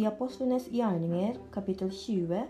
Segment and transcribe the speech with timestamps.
[0.00, 2.44] I Apostlenes gjerninger, kapittel 20,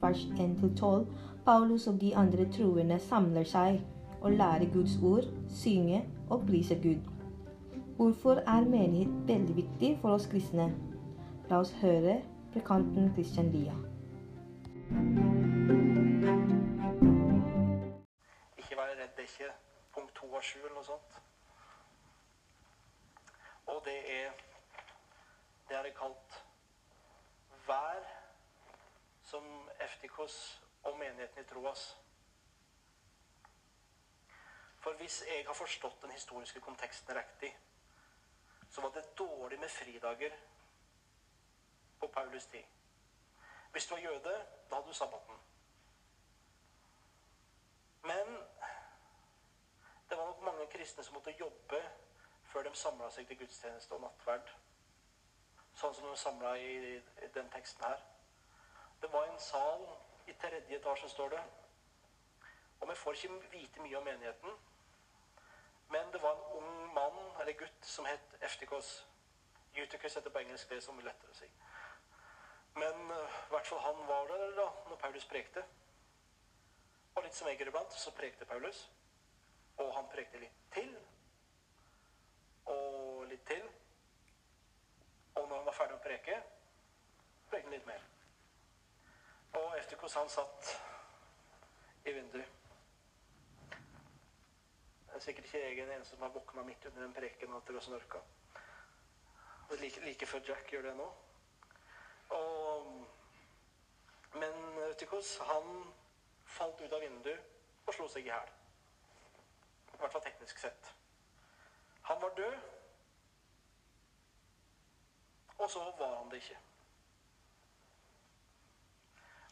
[0.00, 1.04] vers 1-12,
[1.44, 3.78] Paulus og de andre troende samler seg
[4.20, 5.28] og lærer Guds ord,
[5.60, 6.00] synge
[6.30, 7.06] og priser Gud.
[7.96, 10.72] Hvorfor er menighet veldig viktig for oss kristne?
[11.50, 12.18] La oss høre
[12.52, 13.78] prekanten Christian Lia.
[18.58, 19.52] Ikke være redd, det er ikke
[19.94, 21.20] punkt to av sju eller noe sånt.
[23.70, 24.32] Og det er
[25.68, 26.42] Det er det kalt
[27.66, 28.04] Vær
[29.22, 31.98] som Eftikos og menigheten i Troas.
[34.82, 37.52] For hvis jeg har forstått den historiske konteksten riktig,
[38.70, 40.36] så var det dårlig med fridager
[42.00, 42.64] på Paulus tid.
[43.72, 45.38] Hvis du var jøde, da hadde du sabbaten.
[48.02, 48.36] Men
[50.10, 51.82] det var nok mange kristne som måtte jobbe
[52.44, 54.50] før de samla seg til gudstjeneste og nattverd.
[55.74, 56.72] Sånn som de samla i,
[57.24, 58.02] i den teksten her.
[59.02, 59.86] Det var en sal
[60.26, 61.42] i tredje etasje, står det.
[62.80, 64.60] Og vi får ikke vite mye om menigheten.
[65.92, 69.08] Men det var en ung mann, eller gutt, som het Eftikos.
[69.74, 71.48] Eutychus heter på engelsk, det som er lettere å si.
[72.74, 75.64] Men uh, i hvert fall han var der da når Paulus prekte.
[77.14, 78.90] Og litt som jeg iblant, så prekte Paulus.
[79.76, 80.94] Og han prekte litt til.
[82.64, 83.68] Og litt til.
[85.34, 88.02] Og når han prekte han litt mer.
[89.60, 90.70] Og Eftikos han satt
[92.04, 92.48] i vinduet.
[93.70, 97.76] Det er sikkert ikke jeg den eneste som har våkna midt under den preken til
[97.76, 98.22] å snorka.
[99.80, 101.08] Like, like før Jack gjør det nå.
[102.32, 102.88] Og,
[104.40, 104.56] men
[104.88, 105.68] Eutychos han
[106.48, 108.52] falt ut av vinduet og slo seg i hjel.
[109.92, 110.92] I hvert fall teknisk sett.
[112.08, 112.56] Han var død,
[115.62, 116.58] og så var han det ikke.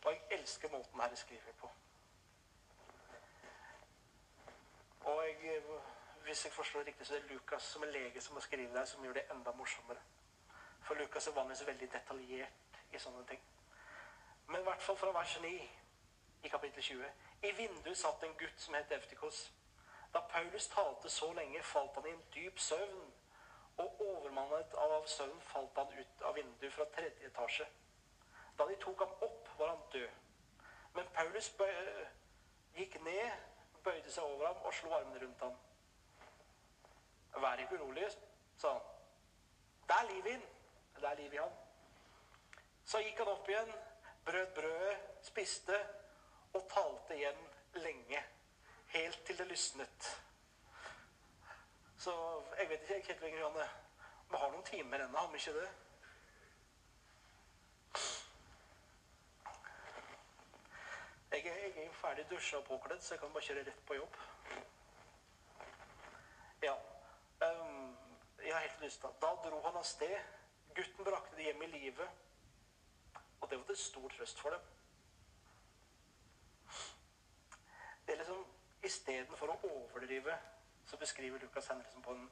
[0.04, 1.70] Og jeg elsker måten Herre skriver på.
[5.00, 5.62] Og jeg,
[6.22, 8.88] hvis jeg forstår riktig, så er det Lukas som er lege som har skrevet det,
[8.88, 9.98] som gjør det enda morsommere.
[10.82, 13.42] For Lukas er vanligvis veldig detaljert i sånne ting.
[14.46, 15.70] Men i hvert fall fra vers 9
[16.42, 17.04] i kapittel 20.
[17.42, 19.52] I vinduet satt en gutt som het Eftikos.
[20.14, 23.12] Da Paulus talte så lenge, falt han i en dyp søvn.
[23.80, 27.66] Og overmannet av søvn falt han ut av vinduet fra tredje etasje.
[28.58, 30.10] Da de tok ham opp, var han død.
[30.94, 31.48] Men Paulus
[32.76, 33.30] gikk ned,
[33.84, 35.56] bøyde seg over ham og slo armene rundt ham.
[37.40, 38.08] Vær ikke urolig,
[38.58, 38.88] sa han.
[39.88, 40.48] Det er liv i ham.
[41.00, 41.54] Det er liv i ham.
[42.84, 43.72] Så gikk han opp igjen,
[44.26, 45.78] brøt brødet, spiste
[46.52, 47.46] og talte igjen
[47.78, 48.24] lenge.
[48.92, 50.10] Helt til det lysnet.
[52.00, 53.64] Så jeg vet ikke helt lenger, Janne.
[54.30, 55.70] Vi har noen timer ennå, har vi ikke det?
[61.30, 63.98] Jeg er, jeg er ferdig dusja og påkledd, så jeg kan bare kjøre rett på
[63.98, 64.16] jobb.
[66.62, 66.72] Ja.
[67.44, 67.96] Um,
[68.44, 70.16] jeg har helt lyst til Da dro han av sted.
[70.74, 72.06] Gutten brakte det hjem i live.
[73.40, 74.64] Og det var til stor trøst for dem.
[78.06, 78.40] Det er liksom
[78.88, 80.38] Istedenfor å overdrive,
[80.90, 82.30] så beskriver Lukas Henriksen på en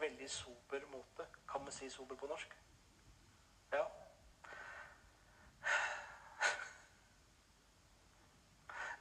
[0.00, 1.26] veldig sober måte.
[1.52, 2.54] Kan vi si sober på norsk?
[3.72, 3.84] Ja.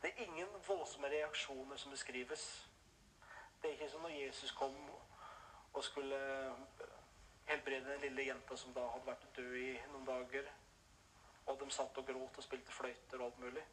[0.02, 2.70] Det er ingen voldsomme reaksjoner som beskrives.
[3.62, 4.76] Det er ikke som når Jesus kom
[5.74, 6.20] og skulle
[7.46, 10.52] helbrede den lille jenta som da hadde vært død i noen dager.
[11.46, 13.64] Og de satt og gråt og spilte fløyter og alt mulig.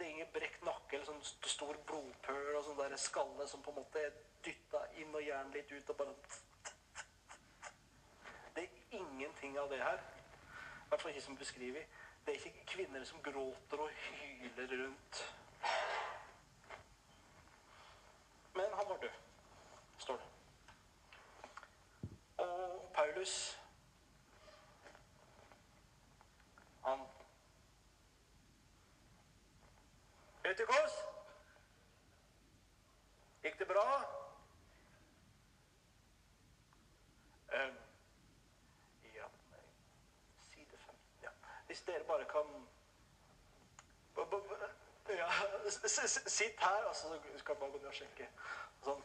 [0.00, 3.82] Det er ingen brekt nakke sånn stor blodpøl og sånn der skalle som på en
[3.82, 6.14] måte er dytta inn og jern litt ut og bare
[8.56, 10.00] Det er ingenting av det her.
[10.00, 12.00] I hvert fall ikke som beskrevet.
[12.24, 15.22] Det er ikke kvinner som gråter og hyler rundt.
[18.56, 19.22] Men han var død,
[20.08, 20.28] står det.
[22.48, 23.36] Og Paulus
[26.88, 27.00] Han
[30.60, 30.92] Eutychos?
[33.42, 33.84] Gikk det bra?
[37.52, 37.76] Um,
[39.14, 39.24] ja
[40.50, 41.30] Side 15, Ja.
[41.66, 42.68] Hvis dere bare kan
[45.08, 45.28] ja,
[46.26, 48.28] Sitt her, altså, så skal jeg bare gå ned og sjekke.
[48.84, 49.02] Sånn.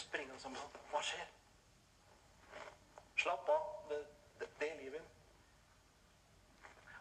[0.00, 0.82] springende som sånn.
[0.90, 1.28] Hva skjer?
[3.20, 3.70] Slapp av.
[3.90, 4.00] Det,
[4.40, 5.16] det, det er livet.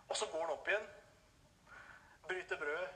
[0.10, 0.88] Og så går han opp igjen,
[2.28, 2.88] bryter brødet,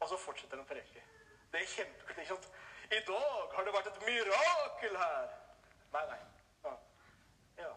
[0.00, 1.04] og så fortsetter han å preke.
[1.52, 2.20] Det er kjempekult.
[2.24, 2.66] ikke?
[2.90, 5.32] I dag har det vært et mirakel her!
[5.94, 6.18] Nei, nei.
[6.64, 6.74] Ja.
[7.62, 7.70] ja.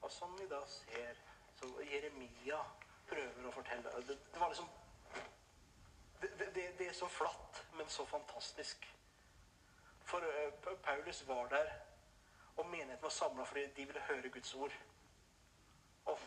[0.00, 1.22] Og som vi da ser,
[1.60, 2.58] så Jeremia
[3.06, 4.68] prøver å fortelle Det, det var liksom
[6.20, 8.88] det, det, det er så flatt, men så fantastisk.
[10.06, 11.70] For uh, Paulus var der,
[12.56, 14.72] og menigheten var samla fordi de ville høre Guds ord.
[16.04, 16.18] Og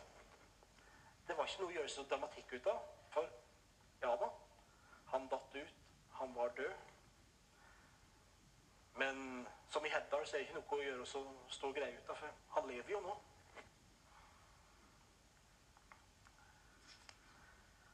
[1.27, 2.81] det var ikke noe å gjøre så dramatikk ut av.
[3.13, 3.29] For
[4.01, 4.29] ja da,
[5.13, 5.75] han datt ut.
[6.19, 6.73] Han var død.
[8.99, 11.23] Men som i Heddal så er det ikke noe å gjøre så
[11.55, 13.15] stor greie ut av, for han lever jo nå.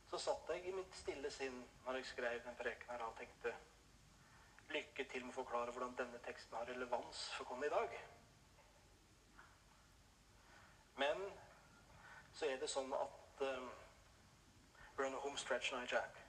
[0.10, 3.54] Så satt jeg i mitt stille sinn når jeg skrev den preken her og tenkte
[4.76, 7.98] lykke til med å forklare hvordan denne teksten har relevans for oss i dag.
[10.96, 11.26] Men
[12.34, 13.70] så er det sånn at um,
[15.00, 16.20] a home stretch night jack.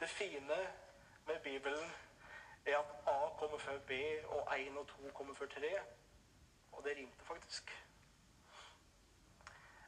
[0.00, 0.58] Det fine
[1.26, 1.90] med Bibelen
[2.66, 3.92] er at A kommer før B,
[4.26, 5.72] og 1 og 2 kommer før 3.
[6.72, 7.70] Og det rimte faktisk.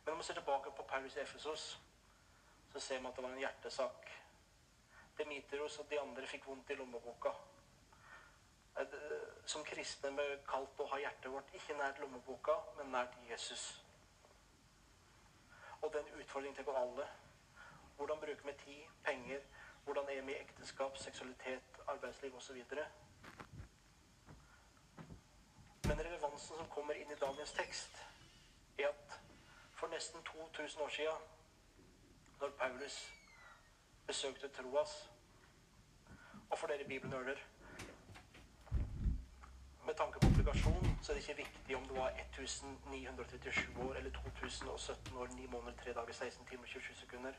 [0.04, 1.80] Men når vi ser tilbake på Paulus Efesos,
[2.72, 4.21] så ser vi at det var en hjertesak.
[5.22, 7.30] Demeteros og de andre fikk vondt i lommeboka.
[9.46, 13.66] Som kristne med kalt å ha hjertet vårt ikke nært lommeboka, men nært Jesus.
[15.82, 17.06] Og det er en utfordring til alle.
[17.96, 19.40] Hvordan bruker vi tid, penger,
[19.84, 22.64] hvordan er vi i ekteskap, seksualitet, arbeidsliv osv.
[25.86, 28.02] Men relevansen som kommer inn i dagens tekst,
[28.78, 29.18] er at
[29.78, 31.26] for nesten 2000 år siden,
[32.40, 33.12] når Paulus
[34.06, 35.11] besøkte Troas
[36.52, 37.38] Og for dere bibelnerder
[39.86, 44.10] Med tanke på obligasjon så er det ikke viktig om du var 1937 år eller
[44.10, 47.32] 2017 år, 9 måneder, 3 dager, 16 timer, 27 sekunder.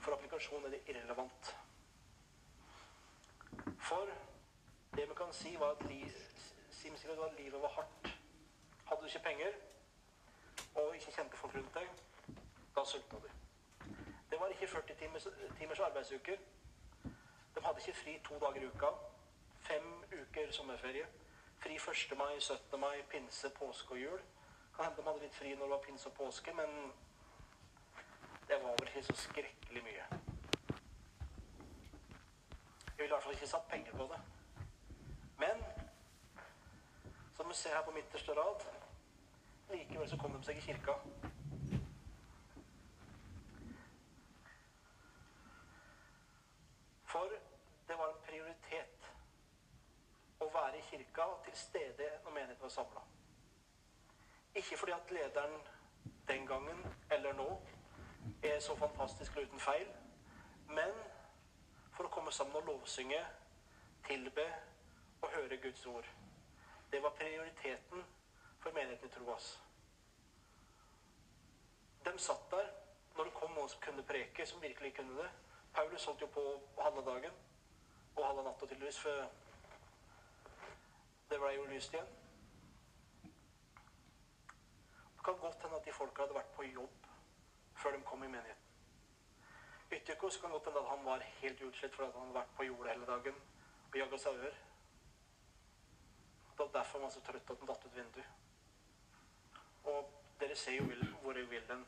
[0.00, 1.56] For applikasjon er det irrelevant.
[3.78, 4.06] For
[4.96, 6.12] det vi kan si, var at, li,
[7.18, 8.18] var at livet var hardt.
[8.84, 9.52] Hadde du ikke penger
[10.74, 11.88] og ikke kjente folk rundt deg,
[12.76, 13.28] da sulta du.
[14.30, 15.26] Det var ikke 40 timers,
[15.58, 16.36] timers arbeidsuker.
[17.62, 18.86] De hadde ikke fri to dager i uka.
[19.60, 21.06] Fem uker sommerferie.
[21.58, 22.18] Fri 1.
[22.18, 22.80] mai, 17.
[22.80, 24.20] mai, pinse, påske og jul.
[24.76, 26.92] Kan hende de hadde litt fri når det var pinse og påske, men
[28.48, 30.06] det var vel ikke så skrekkelig mye.
[32.86, 34.20] Jeg ville i hvert fall ikke satt penger på det.
[35.38, 35.62] Men
[37.36, 38.66] som du ser her på midterste rad,
[39.70, 40.98] likevel så kom de seg i kirka.
[47.12, 47.28] For
[47.88, 49.08] det var en prioritet
[50.40, 53.04] å være i kirka til stede når menigheten var samla.
[54.54, 55.60] Ikke fordi at lederen
[56.28, 57.62] den gangen eller nå
[58.42, 59.88] er så fantastisk og uten feil,
[60.68, 60.92] men
[61.96, 63.20] for å komme sammen og lovsynge,
[64.06, 64.44] tilbe
[65.22, 66.08] og høre Guds ord.
[66.92, 68.04] Det var prioriteten
[68.60, 69.52] for menigheten i Troas.
[72.04, 72.68] De satt der
[73.16, 75.30] når det kom noen som kunne preke, som virkelig kunne det.
[75.74, 76.44] Paulus holdt jo på
[76.82, 77.40] halve dagen
[78.16, 79.28] og halve natta tydeligvis, for
[81.32, 82.08] det ble jo lyst igjen.
[85.16, 87.06] Det kan godt hende at de folka hadde vært på jobb
[87.82, 88.68] før de kom i menigheten.
[89.92, 92.92] Ytterkos kan godt hende at han var helt utslitt fordi han hadde vært på jordet
[92.92, 93.40] hele dagen
[93.88, 94.60] og jaga sauer.
[96.50, 98.30] Det var derfor han var så trøtt at han datt ut vinduet.
[99.84, 101.86] Og dere ser jo hvor jeg vil den.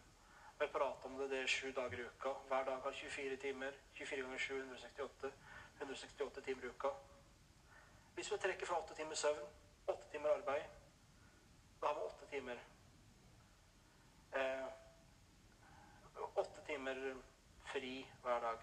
[0.61, 2.33] Vi prater om det, det er sju dager i uka.
[2.49, 3.77] Hver dag har 24 timer.
[3.95, 5.33] 24 ganger 7, 168.
[5.81, 6.89] 168 timer i uka.
[8.15, 9.47] Hvis vi trekker fra åtte timer søvn,
[9.87, 10.63] åtte timer arbeid,
[11.81, 12.61] da har vi åtte timer.
[14.37, 14.67] Eh,
[16.35, 17.17] åtte timer
[17.73, 18.59] fri hver dag.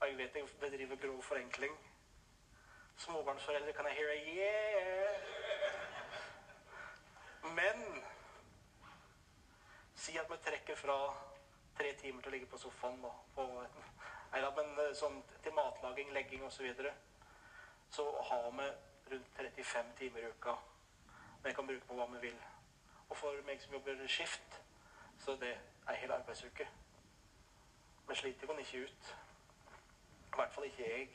[0.00, 1.76] Og jeg vet jeg bedriver grov forenkling.
[2.96, 5.20] Småbarnsforeldre kan jeg høre yeah!
[7.54, 8.04] Men
[9.94, 10.98] si at vi trekker fra
[11.78, 13.44] tre timer til å ligge på sofaen da, på,
[14.32, 16.70] nei da, men eh, sånn til matlaging, legging osv.
[17.94, 18.66] Så, har vi
[19.10, 20.54] rundt 35 timer i uka
[21.44, 22.38] vi kan bruke på hva vi vil.
[23.08, 24.56] Og for meg som jobber skift,
[25.20, 25.52] så det
[25.88, 26.66] er hel arbeidsuke.
[28.06, 29.10] Men sliter man ikke ut.
[30.32, 31.10] I hvert fall ikke jeg.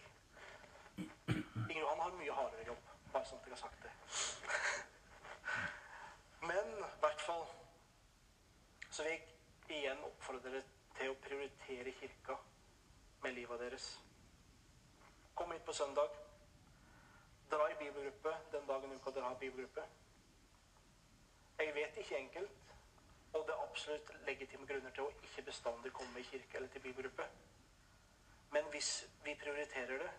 [1.69, 3.91] Inger Johan har mye hardere jobb, bare sånn at jeg har sagt det.
[6.51, 7.43] Men i hvert fall
[8.89, 10.63] så vil jeg igjen oppfordre dere
[11.01, 12.39] til å prioritere kirka
[13.25, 13.91] med livet deres.
[15.35, 16.28] Kom hit på søndag.
[19.09, 19.83] Uka dere bibelgruppe.
[21.59, 22.69] Jeg vet ikke enkelt
[23.33, 26.81] og det er absolutt legitime grunner til å ikke bestandig komme i kirke eller til
[26.81, 27.25] bibelgruppe.
[28.53, 28.89] Men hvis
[29.25, 30.09] vi prioriterer det,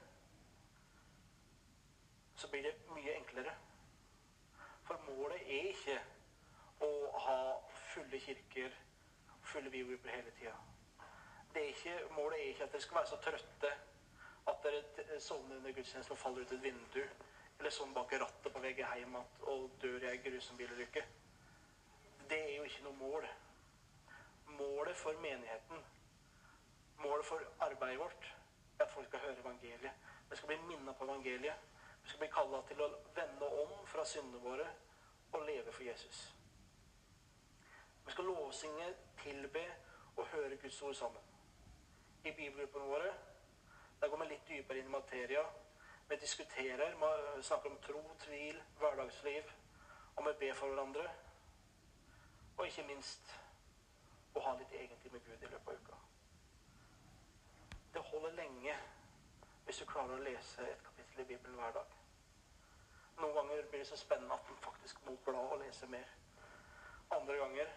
[2.37, 3.55] så blir det mye enklere.
[4.87, 5.99] For målet er ikke
[6.87, 6.93] å
[7.27, 7.41] ha
[7.93, 8.75] fulle kirker,
[9.43, 10.55] fulle bibelgrupper hele tida.
[12.15, 13.75] Målet er ikke at dere skal være så trøtte
[14.51, 17.03] at dere sovner under gudstjenesten og faller ut et vindu.
[17.61, 21.02] Eller sånn bak rattet på vei hjem og dør i ei grusom bilulykke.
[22.31, 23.26] Det er jo ikke noe mål.
[24.57, 25.85] Målet for menigheten,
[27.05, 28.31] målet for arbeidet vårt,
[28.79, 30.09] er at folk skal høre evangeliet.
[30.31, 31.69] Vi skal bli minnet på evangeliet.
[32.02, 34.67] Vi skal bli kalla til å vende om fra syndene våre
[35.33, 36.26] og leve for Jesus.
[38.07, 39.67] Vi skal lovsynge, tilbe
[40.17, 41.29] og høre Guds ord sammen.
[42.25, 43.12] I bibelgruppene våre
[44.00, 45.45] der går vi litt dypere inn i materia.
[46.11, 46.95] Vi diskuterer,
[47.37, 49.43] vi snakker om tro, tvil, hverdagsliv.
[50.17, 51.05] Og vi ber for hverandre.
[52.57, 53.29] Og ikke minst
[54.35, 55.99] å ha litt egentlig med Gud i løpet av uka.
[57.95, 58.75] Det holder lenge
[59.67, 61.93] hvis du klarer å lese et kapittel i Bibelen hver dag.
[63.21, 66.11] Noen ganger blir det så spennende at en faktisk må bla og lese mer.
[67.14, 67.71] Andre ganger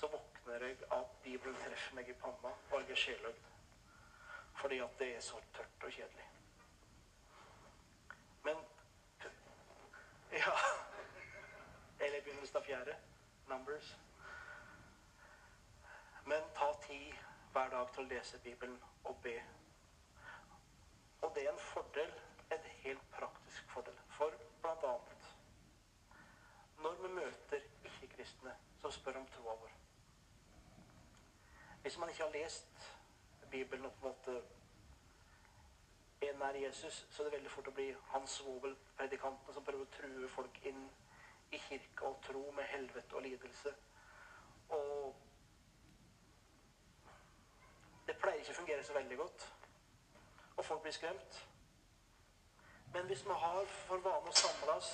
[0.00, 3.52] så våkner jeg at Bibelen treffer meg i panna og jeg er sjeløgd.
[4.62, 6.30] Fordi at det er så tørt og kjedelig.
[8.46, 8.56] Men
[10.36, 10.56] Ja
[11.98, 12.96] Eller begynnelsen av fjerde.
[13.46, 13.96] Numbers.
[16.24, 17.14] Men ta tid
[17.52, 19.36] hver dag til å lese Bibelen og be.
[21.22, 22.12] Og det er en fordel,
[22.50, 23.96] en helt praktisk fordel.
[24.18, 25.16] For blant annet
[26.86, 29.72] når vi møter ikke-kristne som spør om troa vår
[31.82, 32.90] Hvis man ikke har lest
[33.50, 34.42] Bibelen på en måte
[36.20, 39.94] er nær Jesus, så er det veldig fort å bli hans svovelpredikantene som prøver å
[39.96, 40.86] true folk inn
[41.52, 43.74] i kirka og tro med helvete og lidelse.
[44.68, 45.14] Og
[48.06, 49.46] det pleier ikke å fungere så veldig godt.
[50.56, 51.42] Og folk blir skremt.
[52.94, 54.92] Men hvis vi har for vane å samle oss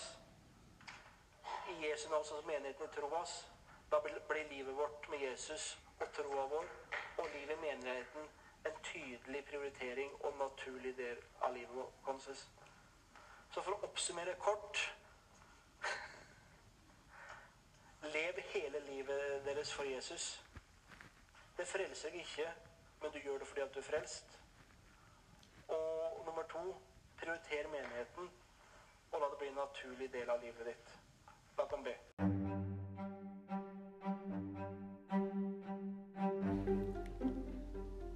[1.71, 3.37] i Jesu navn som menigheten i troas,
[3.93, 6.71] da blir livet vårt med Jesus og troa vår
[7.19, 8.31] og livet i menigheten
[8.67, 12.47] en tydelig prioritering og naturlig del av livet vårt.
[13.51, 14.81] Så for å oppsummere kort
[18.15, 20.43] Lev hele livet deres for Jesus.
[21.57, 22.49] Det frelser deg ikke,
[23.03, 24.39] men du gjør det fordi at du er frelst.
[25.69, 26.65] Og nummer to
[27.21, 28.31] prioriter menigheten,
[29.13, 30.97] og la det bli en naturlig del av livet ditt.
[31.59, 32.42] La dem be.